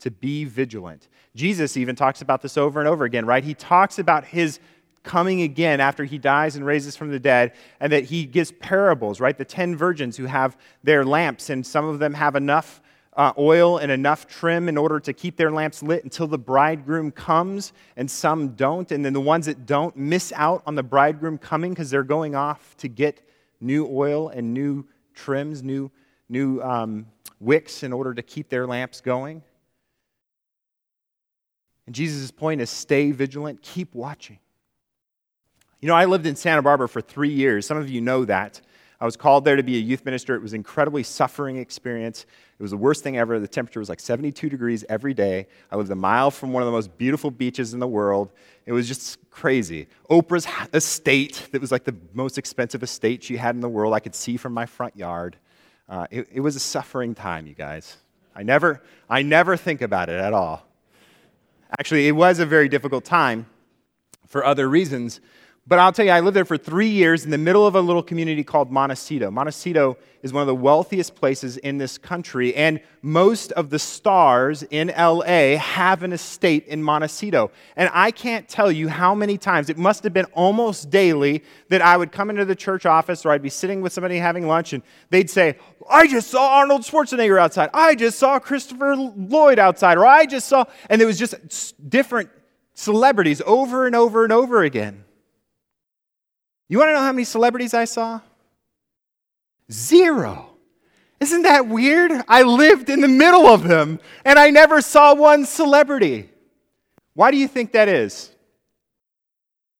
to 0.00 0.10
be 0.10 0.44
vigilant. 0.44 1.08
Jesus 1.34 1.76
even 1.76 1.96
talks 1.96 2.20
about 2.20 2.42
this 2.42 2.56
over 2.56 2.80
and 2.80 2.88
over 2.88 3.04
again, 3.04 3.26
right? 3.26 3.44
He 3.44 3.54
talks 3.54 3.98
about 3.98 4.24
his 4.24 4.60
coming 5.08 5.40
again 5.40 5.80
after 5.80 6.04
he 6.04 6.18
dies 6.18 6.54
and 6.54 6.66
raises 6.66 6.94
from 6.94 7.10
the 7.10 7.18
dead, 7.18 7.54
and 7.80 7.90
that 7.90 8.04
he 8.04 8.26
gives 8.26 8.52
parables, 8.52 9.20
right? 9.20 9.38
The 9.38 9.44
ten 9.44 9.74
virgins 9.74 10.18
who 10.18 10.26
have 10.26 10.58
their 10.84 11.02
lamps, 11.02 11.48
and 11.48 11.66
some 11.66 11.86
of 11.86 11.98
them 11.98 12.12
have 12.12 12.36
enough 12.36 12.82
uh, 13.16 13.32
oil 13.38 13.78
and 13.78 13.90
enough 13.90 14.26
trim 14.26 14.68
in 14.68 14.76
order 14.76 15.00
to 15.00 15.14
keep 15.14 15.38
their 15.38 15.50
lamps 15.50 15.82
lit 15.82 16.04
until 16.04 16.26
the 16.26 16.36
bridegroom 16.36 17.10
comes, 17.10 17.72
and 17.96 18.08
some 18.10 18.50
don't. 18.50 18.92
And 18.92 19.02
then 19.02 19.14
the 19.14 19.20
ones 19.20 19.46
that 19.46 19.64
don't 19.64 19.96
miss 19.96 20.30
out 20.36 20.62
on 20.66 20.74
the 20.74 20.82
bridegroom 20.82 21.38
coming 21.38 21.72
because 21.72 21.88
they're 21.88 22.02
going 22.02 22.34
off 22.34 22.76
to 22.76 22.86
get 22.86 23.26
new 23.62 23.88
oil 23.90 24.28
and 24.28 24.52
new 24.52 24.86
trims, 25.14 25.62
new, 25.62 25.90
new 26.28 26.60
um, 26.60 27.06
wicks 27.40 27.82
in 27.82 27.94
order 27.94 28.12
to 28.12 28.22
keep 28.22 28.50
their 28.50 28.66
lamps 28.66 29.00
going. 29.00 29.42
And 31.86 31.94
Jesus' 31.94 32.30
point 32.30 32.60
is 32.60 32.68
stay 32.68 33.10
vigilant, 33.10 33.62
keep 33.62 33.94
watching. 33.94 34.38
You 35.80 35.86
know, 35.86 35.94
I 35.94 36.06
lived 36.06 36.26
in 36.26 36.34
Santa 36.34 36.60
Barbara 36.60 36.88
for 36.88 37.00
three 37.00 37.28
years. 37.28 37.66
Some 37.66 37.76
of 37.76 37.88
you 37.88 38.00
know 38.00 38.24
that. 38.24 38.60
I 39.00 39.04
was 39.04 39.16
called 39.16 39.44
there 39.44 39.54
to 39.54 39.62
be 39.62 39.76
a 39.76 39.80
youth 39.80 40.04
minister. 40.04 40.34
It 40.34 40.42
was 40.42 40.52
an 40.52 40.56
incredibly 40.56 41.04
suffering 41.04 41.56
experience. 41.56 42.26
It 42.58 42.62
was 42.62 42.72
the 42.72 42.76
worst 42.76 43.04
thing 43.04 43.16
ever. 43.16 43.38
The 43.38 43.46
temperature 43.46 43.78
was 43.78 43.88
like 43.88 44.00
72 44.00 44.48
degrees 44.48 44.84
every 44.88 45.14
day. 45.14 45.46
I 45.70 45.76
lived 45.76 45.88
a 45.92 45.94
mile 45.94 46.32
from 46.32 46.52
one 46.52 46.64
of 46.64 46.66
the 46.66 46.72
most 46.72 46.98
beautiful 46.98 47.30
beaches 47.30 47.74
in 47.74 47.78
the 47.78 47.86
world. 47.86 48.32
It 48.66 48.72
was 48.72 48.88
just 48.88 49.30
crazy. 49.30 49.86
Oprah's 50.10 50.48
estate, 50.74 51.48
that 51.52 51.60
was 51.60 51.70
like 51.70 51.84
the 51.84 51.94
most 52.12 52.38
expensive 52.38 52.82
estate 52.82 53.22
she 53.22 53.36
had 53.36 53.54
in 53.54 53.60
the 53.60 53.68
world, 53.68 53.94
I 53.94 54.00
could 54.00 54.16
see 54.16 54.36
from 54.36 54.52
my 54.52 54.66
front 54.66 54.96
yard. 54.96 55.36
Uh, 55.88 56.08
it, 56.10 56.28
it 56.32 56.40
was 56.40 56.56
a 56.56 56.60
suffering 56.60 57.14
time, 57.14 57.46
you 57.46 57.54
guys. 57.54 57.98
I 58.34 58.42
never, 58.42 58.82
I 59.08 59.22
never 59.22 59.56
think 59.56 59.80
about 59.80 60.08
it 60.08 60.20
at 60.20 60.32
all. 60.32 60.66
Actually, 61.78 62.08
it 62.08 62.12
was 62.12 62.40
a 62.40 62.46
very 62.46 62.68
difficult 62.68 63.04
time 63.04 63.46
for 64.26 64.44
other 64.44 64.68
reasons. 64.68 65.20
But 65.68 65.78
I'll 65.78 65.92
tell 65.92 66.06
you, 66.06 66.12
I 66.12 66.20
lived 66.20 66.34
there 66.34 66.46
for 66.46 66.56
three 66.56 66.88
years 66.88 67.26
in 67.26 67.30
the 67.30 67.36
middle 67.36 67.66
of 67.66 67.74
a 67.74 67.80
little 67.82 68.02
community 68.02 68.42
called 68.42 68.70
Montecito. 68.70 69.30
Montecito 69.30 69.98
is 70.22 70.32
one 70.32 70.40
of 70.40 70.46
the 70.46 70.54
wealthiest 70.54 71.14
places 71.14 71.58
in 71.58 71.76
this 71.76 71.98
country, 71.98 72.54
and 72.54 72.80
most 73.02 73.52
of 73.52 73.68
the 73.68 73.78
stars 73.78 74.62
in 74.62 74.88
LA 74.88 75.58
have 75.58 76.02
an 76.02 76.14
estate 76.14 76.66
in 76.68 76.82
Montecito. 76.82 77.50
And 77.76 77.90
I 77.92 78.12
can't 78.12 78.48
tell 78.48 78.72
you 78.72 78.88
how 78.88 79.14
many 79.14 79.36
times, 79.36 79.68
it 79.68 79.76
must 79.76 80.04
have 80.04 80.14
been 80.14 80.24
almost 80.32 80.88
daily, 80.88 81.44
that 81.68 81.82
I 81.82 81.98
would 81.98 82.12
come 82.12 82.30
into 82.30 82.46
the 82.46 82.56
church 82.56 82.86
office 82.86 83.26
or 83.26 83.30
I'd 83.32 83.42
be 83.42 83.50
sitting 83.50 83.82
with 83.82 83.92
somebody 83.92 84.16
having 84.16 84.46
lunch, 84.46 84.72
and 84.72 84.82
they'd 85.10 85.28
say, 85.28 85.58
I 85.90 86.06
just 86.06 86.30
saw 86.30 86.60
Arnold 86.60 86.80
Schwarzenegger 86.80 87.38
outside. 87.38 87.68
I 87.74 87.94
just 87.94 88.18
saw 88.18 88.38
Christopher 88.38 88.96
Lloyd 88.96 89.58
outside, 89.58 89.98
or 89.98 90.06
I 90.06 90.24
just 90.24 90.48
saw, 90.48 90.64
and 90.88 91.02
it 91.02 91.04
was 91.04 91.18
just 91.18 91.90
different 91.90 92.30
celebrities 92.72 93.42
over 93.44 93.86
and 93.86 93.94
over 93.94 94.24
and 94.24 94.32
over 94.32 94.62
again. 94.62 95.04
You 96.68 96.78
want 96.78 96.90
to 96.90 96.92
know 96.94 97.00
how 97.00 97.12
many 97.12 97.24
celebrities 97.24 97.72
I 97.74 97.84
saw? 97.84 98.20
Zero. 99.70 100.50
Isn't 101.20 101.42
that 101.42 101.66
weird? 101.66 102.12
I 102.28 102.42
lived 102.42 102.90
in 102.90 103.00
the 103.00 103.08
middle 103.08 103.46
of 103.46 103.64
them 103.64 103.98
and 104.24 104.38
I 104.38 104.50
never 104.50 104.80
saw 104.80 105.14
one 105.14 105.46
celebrity. 105.46 106.30
Why 107.14 107.30
do 107.30 107.36
you 107.36 107.48
think 107.48 107.72
that 107.72 107.88
is? 107.88 108.30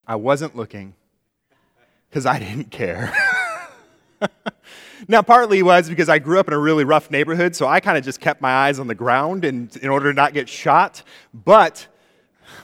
I 0.06 0.16
wasn't 0.16 0.56
looking 0.56 0.94
because 2.08 2.26
I 2.26 2.38
didn't 2.38 2.70
care. 2.70 3.12
now, 5.08 5.22
partly 5.22 5.62
was 5.62 5.88
because 5.88 6.08
I 6.08 6.18
grew 6.18 6.40
up 6.40 6.48
in 6.48 6.54
a 6.54 6.58
really 6.58 6.84
rough 6.84 7.10
neighborhood, 7.10 7.54
so 7.54 7.68
I 7.68 7.78
kind 7.80 7.98
of 7.98 8.04
just 8.04 8.18
kept 8.18 8.40
my 8.40 8.50
eyes 8.50 8.78
on 8.78 8.86
the 8.86 8.94
ground 8.94 9.44
in, 9.44 9.70
in 9.82 9.88
order 9.88 10.10
to 10.10 10.16
not 10.16 10.32
get 10.32 10.48
shot. 10.48 11.02
But, 11.32 11.86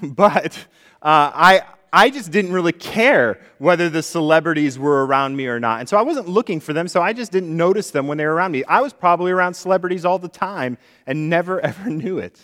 but 0.02 0.57
uh, 1.02 1.31
I, 1.35 1.62
I 1.96 2.10
just 2.10 2.32
didn't 2.32 2.50
really 2.50 2.72
care 2.72 3.38
whether 3.58 3.88
the 3.88 4.02
celebrities 4.02 4.76
were 4.80 5.06
around 5.06 5.36
me 5.36 5.46
or 5.46 5.60
not. 5.60 5.78
And 5.78 5.88
so 5.88 5.96
I 5.96 6.02
wasn't 6.02 6.28
looking 6.28 6.58
for 6.58 6.72
them, 6.72 6.88
so 6.88 7.00
I 7.00 7.12
just 7.12 7.30
didn't 7.30 7.56
notice 7.56 7.92
them 7.92 8.08
when 8.08 8.18
they 8.18 8.26
were 8.26 8.34
around 8.34 8.50
me. 8.50 8.64
I 8.64 8.80
was 8.80 8.92
probably 8.92 9.30
around 9.30 9.54
celebrities 9.54 10.04
all 10.04 10.18
the 10.18 10.28
time 10.28 10.76
and 11.06 11.30
never 11.30 11.60
ever 11.64 11.88
knew 11.88 12.18
it 12.18 12.40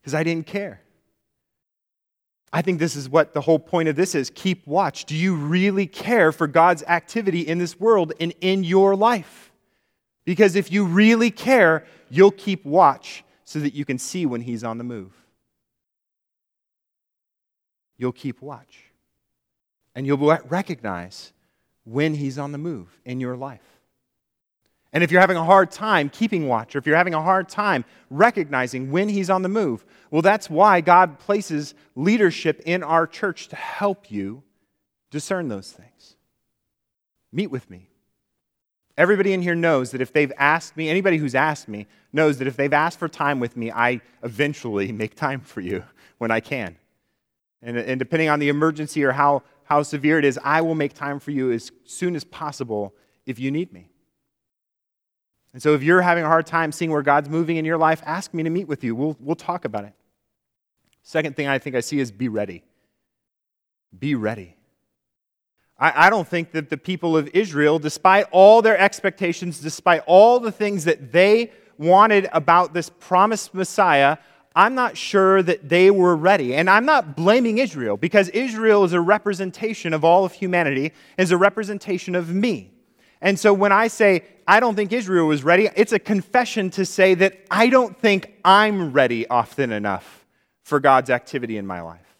because 0.00 0.14
I 0.14 0.22
didn't 0.22 0.46
care. 0.46 0.80
I 2.52 2.62
think 2.62 2.78
this 2.78 2.94
is 2.94 3.08
what 3.08 3.34
the 3.34 3.40
whole 3.40 3.58
point 3.58 3.88
of 3.88 3.96
this 3.96 4.14
is 4.14 4.30
keep 4.30 4.64
watch. 4.68 5.04
Do 5.04 5.16
you 5.16 5.34
really 5.34 5.88
care 5.88 6.30
for 6.30 6.46
God's 6.46 6.84
activity 6.84 7.40
in 7.40 7.58
this 7.58 7.80
world 7.80 8.12
and 8.20 8.32
in 8.40 8.62
your 8.62 8.94
life? 8.94 9.50
Because 10.24 10.54
if 10.54 10.70
you 10.70 10.84
really 10.84 11.32
care, 11.32 11.84
you'll 12.08 12.30
keep 12.30 12.64
watch 12.64 13.24
so 13.44 13.58
that 13.58 13.74
you 13.74 13.84
can 13.84 13.98
see 13.98 14.26
when 14.26 14.42
He's 14.42 14.62
on 14.62 14.78
the 14.78 14.84
move 14.84 15.12
you'll 17.98 18.12
keep 18.12 18.40
watch. 18.40 18.84
And 19.94 20.06
you'll 20.06 20.38
recognize 20.48 21.32
when 21.84 22.14
he's 22.14 22.38
on 22.38 22.52
the 22.52 22.58
move 22.58 22.88
in 23.04 23.20
your 23.20 23.36
life. 23.36 23.60
And 24.92 25.04
if 25.04 25.10
you're 25.10 25.20
having 25.20 25.36
a 25.36 25.44
hard 25.44 25.70
time 25.70 26.08
keeping 26.08 26.48
watch, 26.48 26.74
or 26.74 26.78
if 26.78 26.86
you're 26.86 26.96
having 26.96 27.14
a 27.14 27.22
hard 27.22 27.48
time 27.48 27.84
recognizing 28.10 28.90
when 28.90 29.08
he's 29.08 29.28
on 29.28 29.42
the 29.42 29.48
move, 29.48 29.84
well, 30.10 30.22
that's 30.22 30.48
why 30.48 30.80
God 30.80 31.18
places 31.18 31.74
leadership 31.94 32.62
in 32.64 32.82
our 32.82 33.06
church 33.06 33.48
to 33.48 33.56
help 33.56 34.10
you 34.10 34.42
discern 35.10 35.48
those 35.48 35.70
things. 35.70 36.16
Meet 37.32 37.48
with 37.48 37.68
me. 37.68 37.88
Everybody 38.96 39.32
in 39.32 39.42
here 39.42 39.54
knows 39.54 39.90
that 39.90 40.00
if 40.00 40.12
they've 40.12 40.32
asked 40.38 40.76
me, 40.76 40.88
anybody 40.88 41.18
who's 41.18 41.34
asked 41.34 41.68
me 41.68 41.86
knows 42.12 42.38
that 42.38 42.48
if 42.48 42.56
they've 42.56 42.72
asked 42.72 42.98
for 42.98 43.08
time 43.08 43.38
with 43.40 43.56
me, 43.56 43.70
I 43.70 44.00
eventually 44.22 44.90
make 45.02 45.14
time 45.14 45.40
for 45.40 45.60
you 45.60 45.84
when 46.16 46.30
I 46.30 46.40
can. 46.40 46.76
And, 47.62 47.76
and 47.76 47.98
depending 47.98 48.28
on 48.28 48.38
the 48.38 48.48
emergency 48.48 49.04
or 49.04 49.12
how, 49.12 49.42
how 49.64 49.82
severe 49.82 50.18
it 50.18 50.24
is, 50.24 50.38
I 50.42 50.60
will 50.60 50.74
make 50.74 50.94
time 50.94 51.18
for 51.18 51.30
you 51.30 51.50
as 51.50 51.72
soon 51.84 52.14
as 52.14 52.24
possible 52.24 52.94
if 53.26 53.38
you 53.38 53.50
need 53.50 53.72
me. 53.72 53.90
And 55.52 55.62
so 55.62 55.74
if 55.74 55.82
you're 55.82 56.02
having 56.02 56.24
a 56.24 56.28
hard 56.28 56.46
time 56.46 56.72
seeing 56.72 56.90
where 56.90 57.02
God's 57.02 57.28
moving 57.28 57.56
in 57.56 57.64
your 57.64 57.78
life, 57.78 58.02
ask 58.04 58.32
me 58.32 58.42
to 58.42 58.50
meet 58.50 58.68
with 58.68 58.84
you. 58.84 58.94
We'll, 58.94 59.16
we'll 59.18 59.36
talk 59.36 59.64
about 59.64 59.84
it. 59.84 59.92
Second 61.02 61.36
thing 61.36 61.48
I 61.48 61.58
think 61.58 61.74
I 61.74 61.80
see 61.80 61.98
is 62.00 62.12
be 62.12 62.28
ready. 62.28 62.62
Be 63.98 64.14
ready. 64.14 64.56
I, 65.78 66.06
I 66.06 66.10
don't 66.10 66.28
think 66.28 66.52
that 66.52 66.68
the 66.70 66.76
people 66.76 67.16
of 67.16 67.28
Israel, 67.28 67.78
despite 67.78 68.26
all 68.30 68.62
their 68.62 68.78
expectations, 68.78 69.60
despite 69.60 70.02
all 70.06 70.38
the 70.38 70.52
things 70.52 70.84
that 70.84 71.12
they 71.12 71.50
wanted 71.78 72.28
about 72.32 72.74
this 72.74 72.90
promised 72.90 73.54
Messiah, 73.54 74.18
I'm 74.58 74.74
not 74.74 74.96
sure 74.96 75.40
that 75.40 75.68
they 75.68 75.88
were 75.88 76.16
ready. 76.16 76.56
And 76.56 76.68
I'm 76.68 76.84
not 76.84 77.14
blaming 77.14 77.58
Israel 77.58 77.96
because 77.96 78.28
Israel 78.30 78.82
is 78.82 78.92
a 78.92 79.00
representation 79.00 79.94
of 79.94 80.02
all 80.04 80.24
of 80.24 80.32
humanity, 80.32 80.92
is 81.16 81.30
a 81.30 81.36
representation 81.36 82.16
of 82.16 82.34
me. 82.34 82.72
And 83.20 83.38
so 83.38 83.54
when 83.54 83.70
I 83.70 83.86
say 83.86 84.24
I 84.48 84.58
don't 84.58 84.74
think 84.74 84.92
Israel 84.92 85.28
was 85.28 85.44
ready, 85.44 85.68
it's 85.76 85.92
a 85.92 85.98
confession 86.00 86.70
to 86.70 86.84
say 86.84 87.14
that 87.14 87.38
I 87.52 87.68
don't 87.68 87.96
think 87.96 88.34
I'm 88.44 88.92
ready 88.92 89.28
often 89.28 89.70
enough 89.70 90.26
for 90.64 90.80
God's 90.80 91.08
activity 91.08 91.56
in 91.56 91.64
my 91.64 91.80
life. 91.80 92.16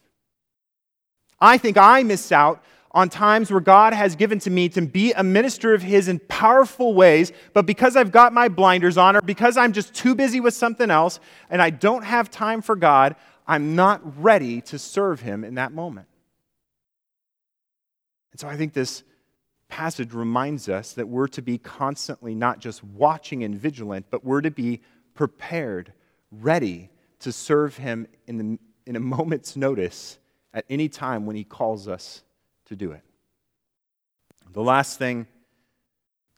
I 1.41 1.59
think 1.59 1.77
I 1.77 2.05
miss 2.05 2.31
out 2.31 2.63
on 2.93 3.09
times 3.09 3.51
where 3.51 3.61
God 3.61 3.93
has 3.93 4.17
given 4.17 4.39
to 4.41 4.51
me 4.51 4.69
to 4.71 4.83
be 4.83 5.13
a 5.13 5.23
minister 5.23 5.75
of 5.75 5.83
His 5.83 6.09
in 6.09 6.19
powerful 6.21 6.95
ways, 6.95 7.33
but 7.53 7.67
because 7.67 7.97
I've 7.97 8.13
got 8.13 8.33
my 8.33 8.49
blinders 8.49 8.97
on, 8.97 9.17
or 9.17 9.21
because 9.21 9.57
I'm 9.57 9.73
just 9.73 9.95
too 9.95 10.15
busy 10.15 10.41
with 10.41 10.55
something 10.55 10.91
else 10.91 11.21
and 11.51 11.61
I 11.61 11.71
don't 11.71 12.05
have 12.05 12.31
time 12.31 12.63
for 12.63 12.77
God, 12.77 13.17
I'm 13.47 13.77
not 13.77 14.23
ready 14.23 14.61
to 14.63 14.79
serve 14.79 15.21
Him 15.21 15.45
in 15.45 15.55
that 15.57 15.73
moment. 15.73 16.09
And 18.33 18.41
so 18.41 18.49
I 18.49 18.57
think 18.57 18.73
this 18.73 19.03
passage 19.69 20.15
reminds 20.15 20.69
us 20.69 20.95
that 20.95 21.09
we're 21.09 21.29
to 21.29 21.43
be 21.43 21.59
constantly 21.59 22.35
not 22.35 22.59
just 22.59 22.83
watching 22.83 23.45
and 23.45 23.55
vigilant, 23.55 24.07
but 24.11 24.25
we're 24.25 24.41
to 24.41 24.51
be 24.51 24.81
prepared, 25.15 25.93
ready 26.31 26.91
to 27.21 27.33
serve 27.33 27.77
Him 27.77 28.07
in, 28.27 28.39
the, 28.39 28.59
in 28.87 28.97
a 28.97 29.01
moment's 29.01 29.57
notice 29.57 30.19
at 30.55 30.65
any 30.71 30.89
time 30.89 31.27
when 31.27 31.37
He 31.37 31.45
calls 31.45 31.87
us 31.87 32.23
to 32.69 32.77
do 32.77 32.93
it. 32.93 33.03
The 34.53 34.63
last 34.63 34.99
thing, 34.99 35.27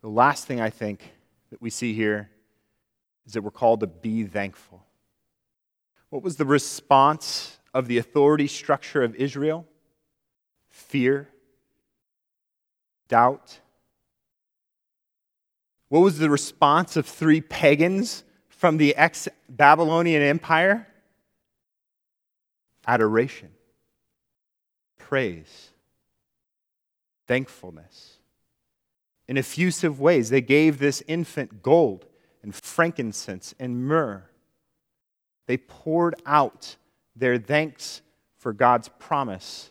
the 0.02 0.08
last 0.08 0.46
thing 0.46 0.60
I 0.60 0.70
think 0.70 1.12
that 1.50 1.60
we 1.60 1.70
see 1.70 1.94
here 1.94 2.30
is 3.26 3.34
that 3.34 3.42
we're 3.42 3.50
called 3.50 3.80
to 3.80 3.86
be 3.86 4.24
thankful. 4.24 4.84
What 6.08 6.22
was 6.22 6.36
the 6.36 6.44
response 6.44 7.58
of 7.72 7.86
the 7.86 7.98
authority 7.98 8.46
structure 8.46 9.02
of 9.02 9.14
Israel? 9.14 9.66
Fear, 10.68 11.28
doubt. 13.08 13.60
What 15.88 16.00
was 16.00 16.18
the 16.18 16.30
response 16.30 16.96
of 16.96 17.06
three 17.06 17.40
pagans 17.40 18.24
from 18.48 18.76
the 18.76 18.94
ex 18.96 19.28
Babylonian 19.48 20.22
Empire? 20.22 20.86
Adoration, 22.86 23.50
praise 24.98 25.69
thankfulness. 27.30 28.18
In 29.28 29.36
effusive 29.36 30.00
ways, 30.00 30.30
they 30.30 30.40
gave 30.40 30.80
this 30.80 31.00
infant 31.06 31.62
gold 31.62 32.06
and 32.42 32.52
frankincense 32.52 33.54
and 33.60 33.86
myrrh. 33.86 34.24
They 35.46 35.56
poured 35.56 36.16
out 36.26 36.74
their 37.14 37.38
thanks 37.38 38.02
for 38.36 38.52
God's 38.52 38.88
promise 38.98 39.70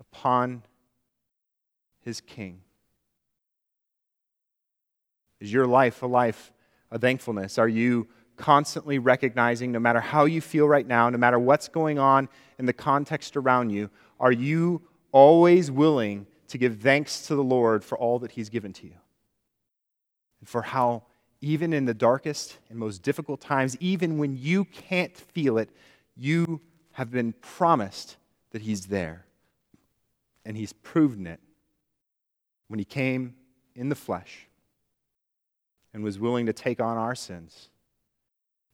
upon 0.00 0.64
his 2.00 2.20
king. 2.20 2.62
Is 5.38 5.52
your 5.52 5.68
life 5.68 6.02
a 6.02 6.08
life 6.08 6.50
of 6.90 7.00
thankfulness? 7.00 7.56
Are 7.56 7.68
you 7.68 8.08
constantly 8.36 8.98
recognizing, 8.98 9.70
no 9.70 9.78
matter 9.78 10.00
how 10.00 10.24
you 10.24 10.40
feel 10.40 10.66
right 10.66 10.88
now, 10.88 11.08
no 11.08 11.18
matter 11.18 11.38
what's 11.38 11.68
going 11.68 12.00
on 12.00 12.28
in 12.58 12.66
the 12.66 12.72
context 12.72 13.36
around 13.36 13.70
you, 13.70 13.90
are 14.18 14.32
you 14.32 14.82
always 15.12 15.70
willing 15.70 16.26
to 16.50 16.58
give 16.58 16.80
thanks 16.80 17.26
to 17.28 17.36
the 17.36 17.44
Lord 17.44 17.84
for 17.84 17.96
all 17.96 18.18
that 18.20 18.32
He's 18.32 18.48
given 18.48 18.72
to 18.74 18.86
you. 18.86 18.96
And 20.40 20.48
for 20.48 20.62
how, 20.62 21.04
even 21.40 21.72
in 21.72 21.84
the 21.84 21.94
darkest 21.94 22.58
and 22.68 22.78
most 22.78 23.02
difficult 23.02 23.40
times, 23.40 23.76
even 23.78 24.18
when 24.18 24.36
you 24.36 24.64
can't 24.64 25.16
feel 25.16 25.58
it, 25.58 25.70
you 26.16 26.60
have 26.92 27.10
been 27.10 27.32
promised 27.34 28.16
that 28.50 28.62
He's 28.62 28.86
there. 28.86 29.24
And 30.44 30.56
He's 30.56 30.72
proven 30.72 31.26
it 31.26 31.40
when 32.66 32.78
He 32.78 32.84
came 32.84 33.34
in 33.76 33.88
the 33.88 33.94
flesh 33.94 34.48
and 35.94 36.02
was 36.02 36.18
willing 36.18 36.46
to 36.46 36.52
take 36.52 36.80
on 36.80 36.96
our 36.96 37.14
sins 37.14 37.68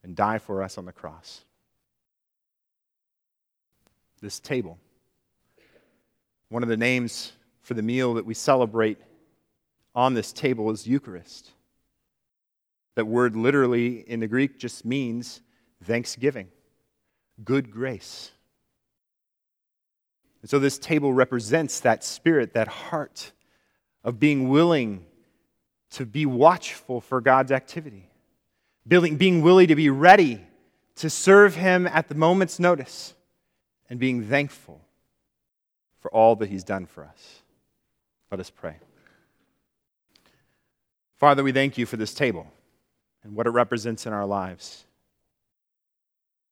and 0.03 0.17
die 0.17 0.39
for 0.39 0.63
us 0.63 0.79
on 0.79 0.87
the 0.87 0.93
cross. 0.93 1.43
This 4.23 4.41
table, 4.41 4.79
one 6.49 6.63
of 6.63 6.71
the 6.71 6.77
names 6.77 7.33
for 7.67 7.75
the 7.75 7.83
meal 7.83 8.15
that 8.15 8.25
we 8.25 8.33
celebrate 8.33 8.97
on 9.93 10.15
this 10.15 10.33
table 10.33 10.71
is 10.71 10.87
Eucharist. 10.87 11.51
That 12.95 13.07
word 13.09 13.35
literally 13.35 14.09
in 14.09 14.21
the 14.21 14.29
Greek 14.29 14.57
just 14.57 14.85
means 14.85 15.41
thanksgiving, 15.83 16.47
good 17.43 17.73
grace. 17.73 18.31
And 20.43 20.49
so 20.49 20.61
this 20.61 20.79
table 20.79 21.13
represents 21.13 21.81
that 21.81 22.05
spirit, 22.05 22.55
that 22.55 22.69
heart 22.69 23.33
of 24.05 24.21
being 24.21 24.49
willing 24.49 25.05
to 25.91 26.07
be 26.07 26.25
watchful 26.25 27.01
for 27.01 27.21
God's 27.21 27.51
activity, 27.51 28.09
being 28.87 29.43
willing 29.43 29.67
to 29.67 29.75
be 29.75 29.91
ready 29.91 30.41
to 30.95 31.11
serve 31.11 31.57
Him 31.57 31.89
at 31.89 32.07
the 32.07 32.15
moment's 32.15 32.61
notice, 32.61 33.15
and 33.91 33.99
being 33.99 34.23
thankful 34.23 34.81
for 35.99 36.15
all 36.15 36.37
that 36.37 36.49
He's 36.49 36.63
done 36.63 36.87
for 36.87 37.03
us. 37.03 37.43
Let 38.31 38.41
us 38.41 38.51
pray. 38.51 38.77
Father, 41.17 41.43
we 41.43 41.53
thank 41.53 41.79
you 41.79 41.87
for 41.87 41.97
this 41.97 42.13
table 42.13 42.47
and 43.23 43.35
what 43.35 43.47
it 43.47 43.51
represents 43.51 44.07
in 44.07 44.13
our 44.13 44.27
lives. 44.27 44.85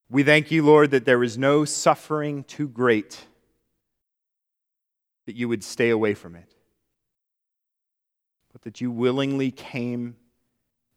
We 0.08 0.22
thank 0.22 0.50
you, 0.50 0.64
Lord, 0.64 0.90
that 0.92 1.04
there 1.04 1.22
is 1.22 1.36
no 1.36 1.64
suffering 1.64 2.44
too 2.44 2.68
great 2.68 3.26
that 5.26 5.34
you 5.34 5.48
would 5.48 5.64
stay 5.64 5.90
away 5.90 6.14
from 6.14 6.36
it, 6.36 6.54
but 8.52 8.62
that 8.62 8.80
you 8.80 8.90
willingly 8.90 9.50
came 9.50 10.16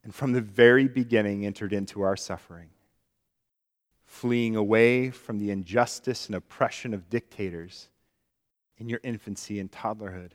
and 0.03 0.13
from 0.13 0.33
the 0.33 0.41
very 0.41 0.87
beginning 0.87 1.45
entered 1.45 1.73
into 1.73 2.01
our 2.01 2.15
suffering, 2.15 2.69
fleeing 4.05 4.55
away 4.55 5.09
from 5.09 5.37
the 5.37 5.51
injustice 5.51 6.27
and 6.27 6.35
oppression 6.35 6.93
of 6.93 7.09
dictators 7.09 7.89
in 8.77 8.87
your 8.87 8.99
infancy 9.03 9.59
and 9.59 9.71
toddlerhood. 9.71 10.31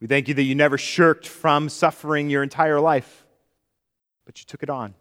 We 0.00 0.06
thank 0.06 0.28
you 0.28 0.34
that 0.34 0.42
you 0.42 0.54
never 0.54 0.78
shirked 0.78 1.26
from 1.26 1.68
suffering 1.68 2.30
your 2.30 2.42
entire 2.42 2.80
life, 2.80 3.26
but 4.24 4.38
you 4.38 4.44
took 4.46 4.62
it 4.62 4.70
on. 4.70 4.94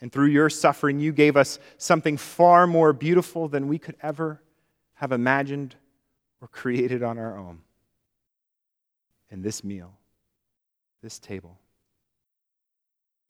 And 0.00 0.12
through 0.12 0.26
your 0.26 0.50
suffering, 0.50 1.00
you 1.00 1.12
gave 1.12 1.36
us 1.36 1.58
something 1.78 2.18
far 2.18 2.66
more 2.66 2.92
beautiful 2.92 3.48
than 3.48 3.68
we 3.68 3.78
could 3.78 3.96
ever 4.02 4.42
have 4.94 5.12
imagined 5.12 5.74
or 6.42 6.48
created 6.48 7.02
on 7.02 7.18
our 7.18 7.38
own. 7.38 7.60
In 9.30 9.42
this 9.42 9.64
meal, 9.64 9.92
this 11.02 11.18
table. 11.18 11.58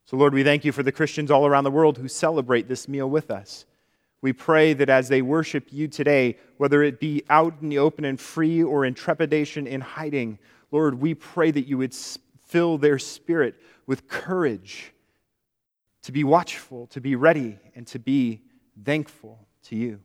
So, 0.07 0.17
Lord, 0.17 0.35
we 0.35 0.45
thank 0.45 0.65
you 0.65 0.73
for 0.73 0.83
the 0.83 0.93
Christians 0.93 1.31
all 1.31 1.47
around 1.47 1.65
the 1.65 1.71
world 1.71 1.99
who 1.99 2.09
celebrate 2.09 2.69
this 2.69 2.89
meal 2.89 3.09
with 3.09 3.31
us. 3.31 3.65
We 4.27 4.33
pray 4.33 4.73
that 4.73 4.89
as 4.89 5.07
they 5.07 5.23
worship 5.23 5.69
you 5.71 5.87
today, 5.87 6.37
whether 6.57 6.83
it 6.83 6.99
be 6.99 7.23
out 7.31 7.55
in 7.63 7.69
the 7.69 7.79
open 7.79 8.05
and 8.05 8.19
free 8.19 8.61
or 8.61 8.85
in 8.85 8.93
trepidation 8.93 9.69
in 9.69 9.81
hiding, 9.81 10.41
Lord, 10.73 11.01
we 11.01 11.15
pray 11.15 11.53
that 11.53 11.69
you 11.69 11.79
would 11.79 11.95
fill 11.95 12.77
their 12.77 12.99
spirit 12.99 13.55
with 13.87 14.09
courage 14.09 14.93
to 16.03 16.11
be 16.11 16.25
watchful, 16.25 16.89
to 16.89 17.01
be 17.01 17.15
ready, 17.15 17.57
and 17.77 17.87
to 17.87 18.01
be 18.01 18.43
thankful 18.85 19.47
to 19.67 19.77
you. 19.77 20.01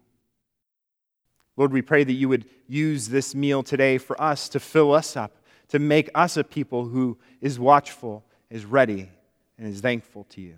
Lord, 1.57 1.73
we 1.73 1.81
pray 1.81 2.03
that 2.03 2.13
you 2.13 2.29
would 2.29 2.45
use 2.67 3.09
this 3.09 3.33
meal 3.33 3.63
today 3.63 3.97
for 3.97 4.21
us 4.21 4.49
to 4.49 4.59
fill 4.59 4.93
us 4.93 5.17
up, 5.17 5.35
to 5.69 5.79
make 5.79 6.11
us 6.13 6.37
a 6.37 6.43
people 6.43 6.85
who 6.85 7.17
is 7.41 7.59
watchful, 7.59 8.23
is 8.51 8.65
ready, 8.65 9.09
and 9.57 9.67
is 9.67 9.81
thankful 9.81 10.25
to 10.25 10.41
you. 10.41 10.57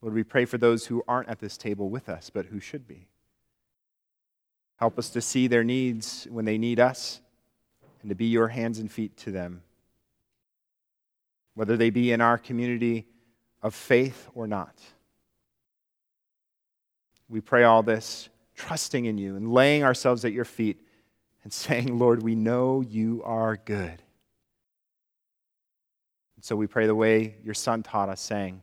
Lord, 0.00 0.14
we 0.14 0.22
pray 0.22 0.44
for 0.44 0.58
those 0.58 0.86
who 0.86 1.02
aren't 1.08 1.28
at 1.28 1.40
this 1.40 1.56
table 1.56 1.88
with 1.88 2.08
us, 2.08 2.30
but 2.30 2.46
who 2.46 2.60
should 2.60 2.86
be. 2.86 3.08
Help 4.76 4.98
us 4.98 5.10
to 5.10 5.20
see 5.20 5.48
their 5.48 5.64
needs 5.64 6.26
when 6.30 6.44
they 6.44 6.56
need 6.56 6.78
us 6.78 7.20
and 8.00 8.08
to 8.08 8.14
be 8.14 8.26
your 8.26 8.48
hands 8.48 8.78
and 8.78 8.90
feet 8.90 9.16
to 9.16 9.32
them, 9.32 9.62
whether 11.54 11.76
they 11.76 11.90
be 11.90 12.12
in 12.12 12.20
our 12.20 12.38
community 12.38 13.06
of 13.60 13.74
faith 13.74 14.28
or 14.34 14.46
not. 14.46 14.80
We 17.28 17.40
pray 17.40 17.64
all 17.64 17.82
this 17.82 18.28
trusting 18.54 19.04
in 19.04 19.18
you 19.18 19.36
and 19.36 19.52
laying 19.52 19.82
ourselves 19.82 20.24
at 20.24 20.32
your 20.32 20.44
feet 20.44 20.80
and 21.42 21.52
saying, 21.52 21.98
Lord, 21.98 22.22
we 22.22 22.36
know 22.36 22.80
you 22.80 23.22
are 23.24 23.56
good. 23.56 24.02
so 26.40 26.54
we 26.54 26.68
pray 26.68 26.86
the 26.86 26.94
way 26.94 27.34
your 27.42 27.54
Son 27.54 27.82
taught 27.82 28.08
us, 28.08 28.20
saying, 28.20 28.62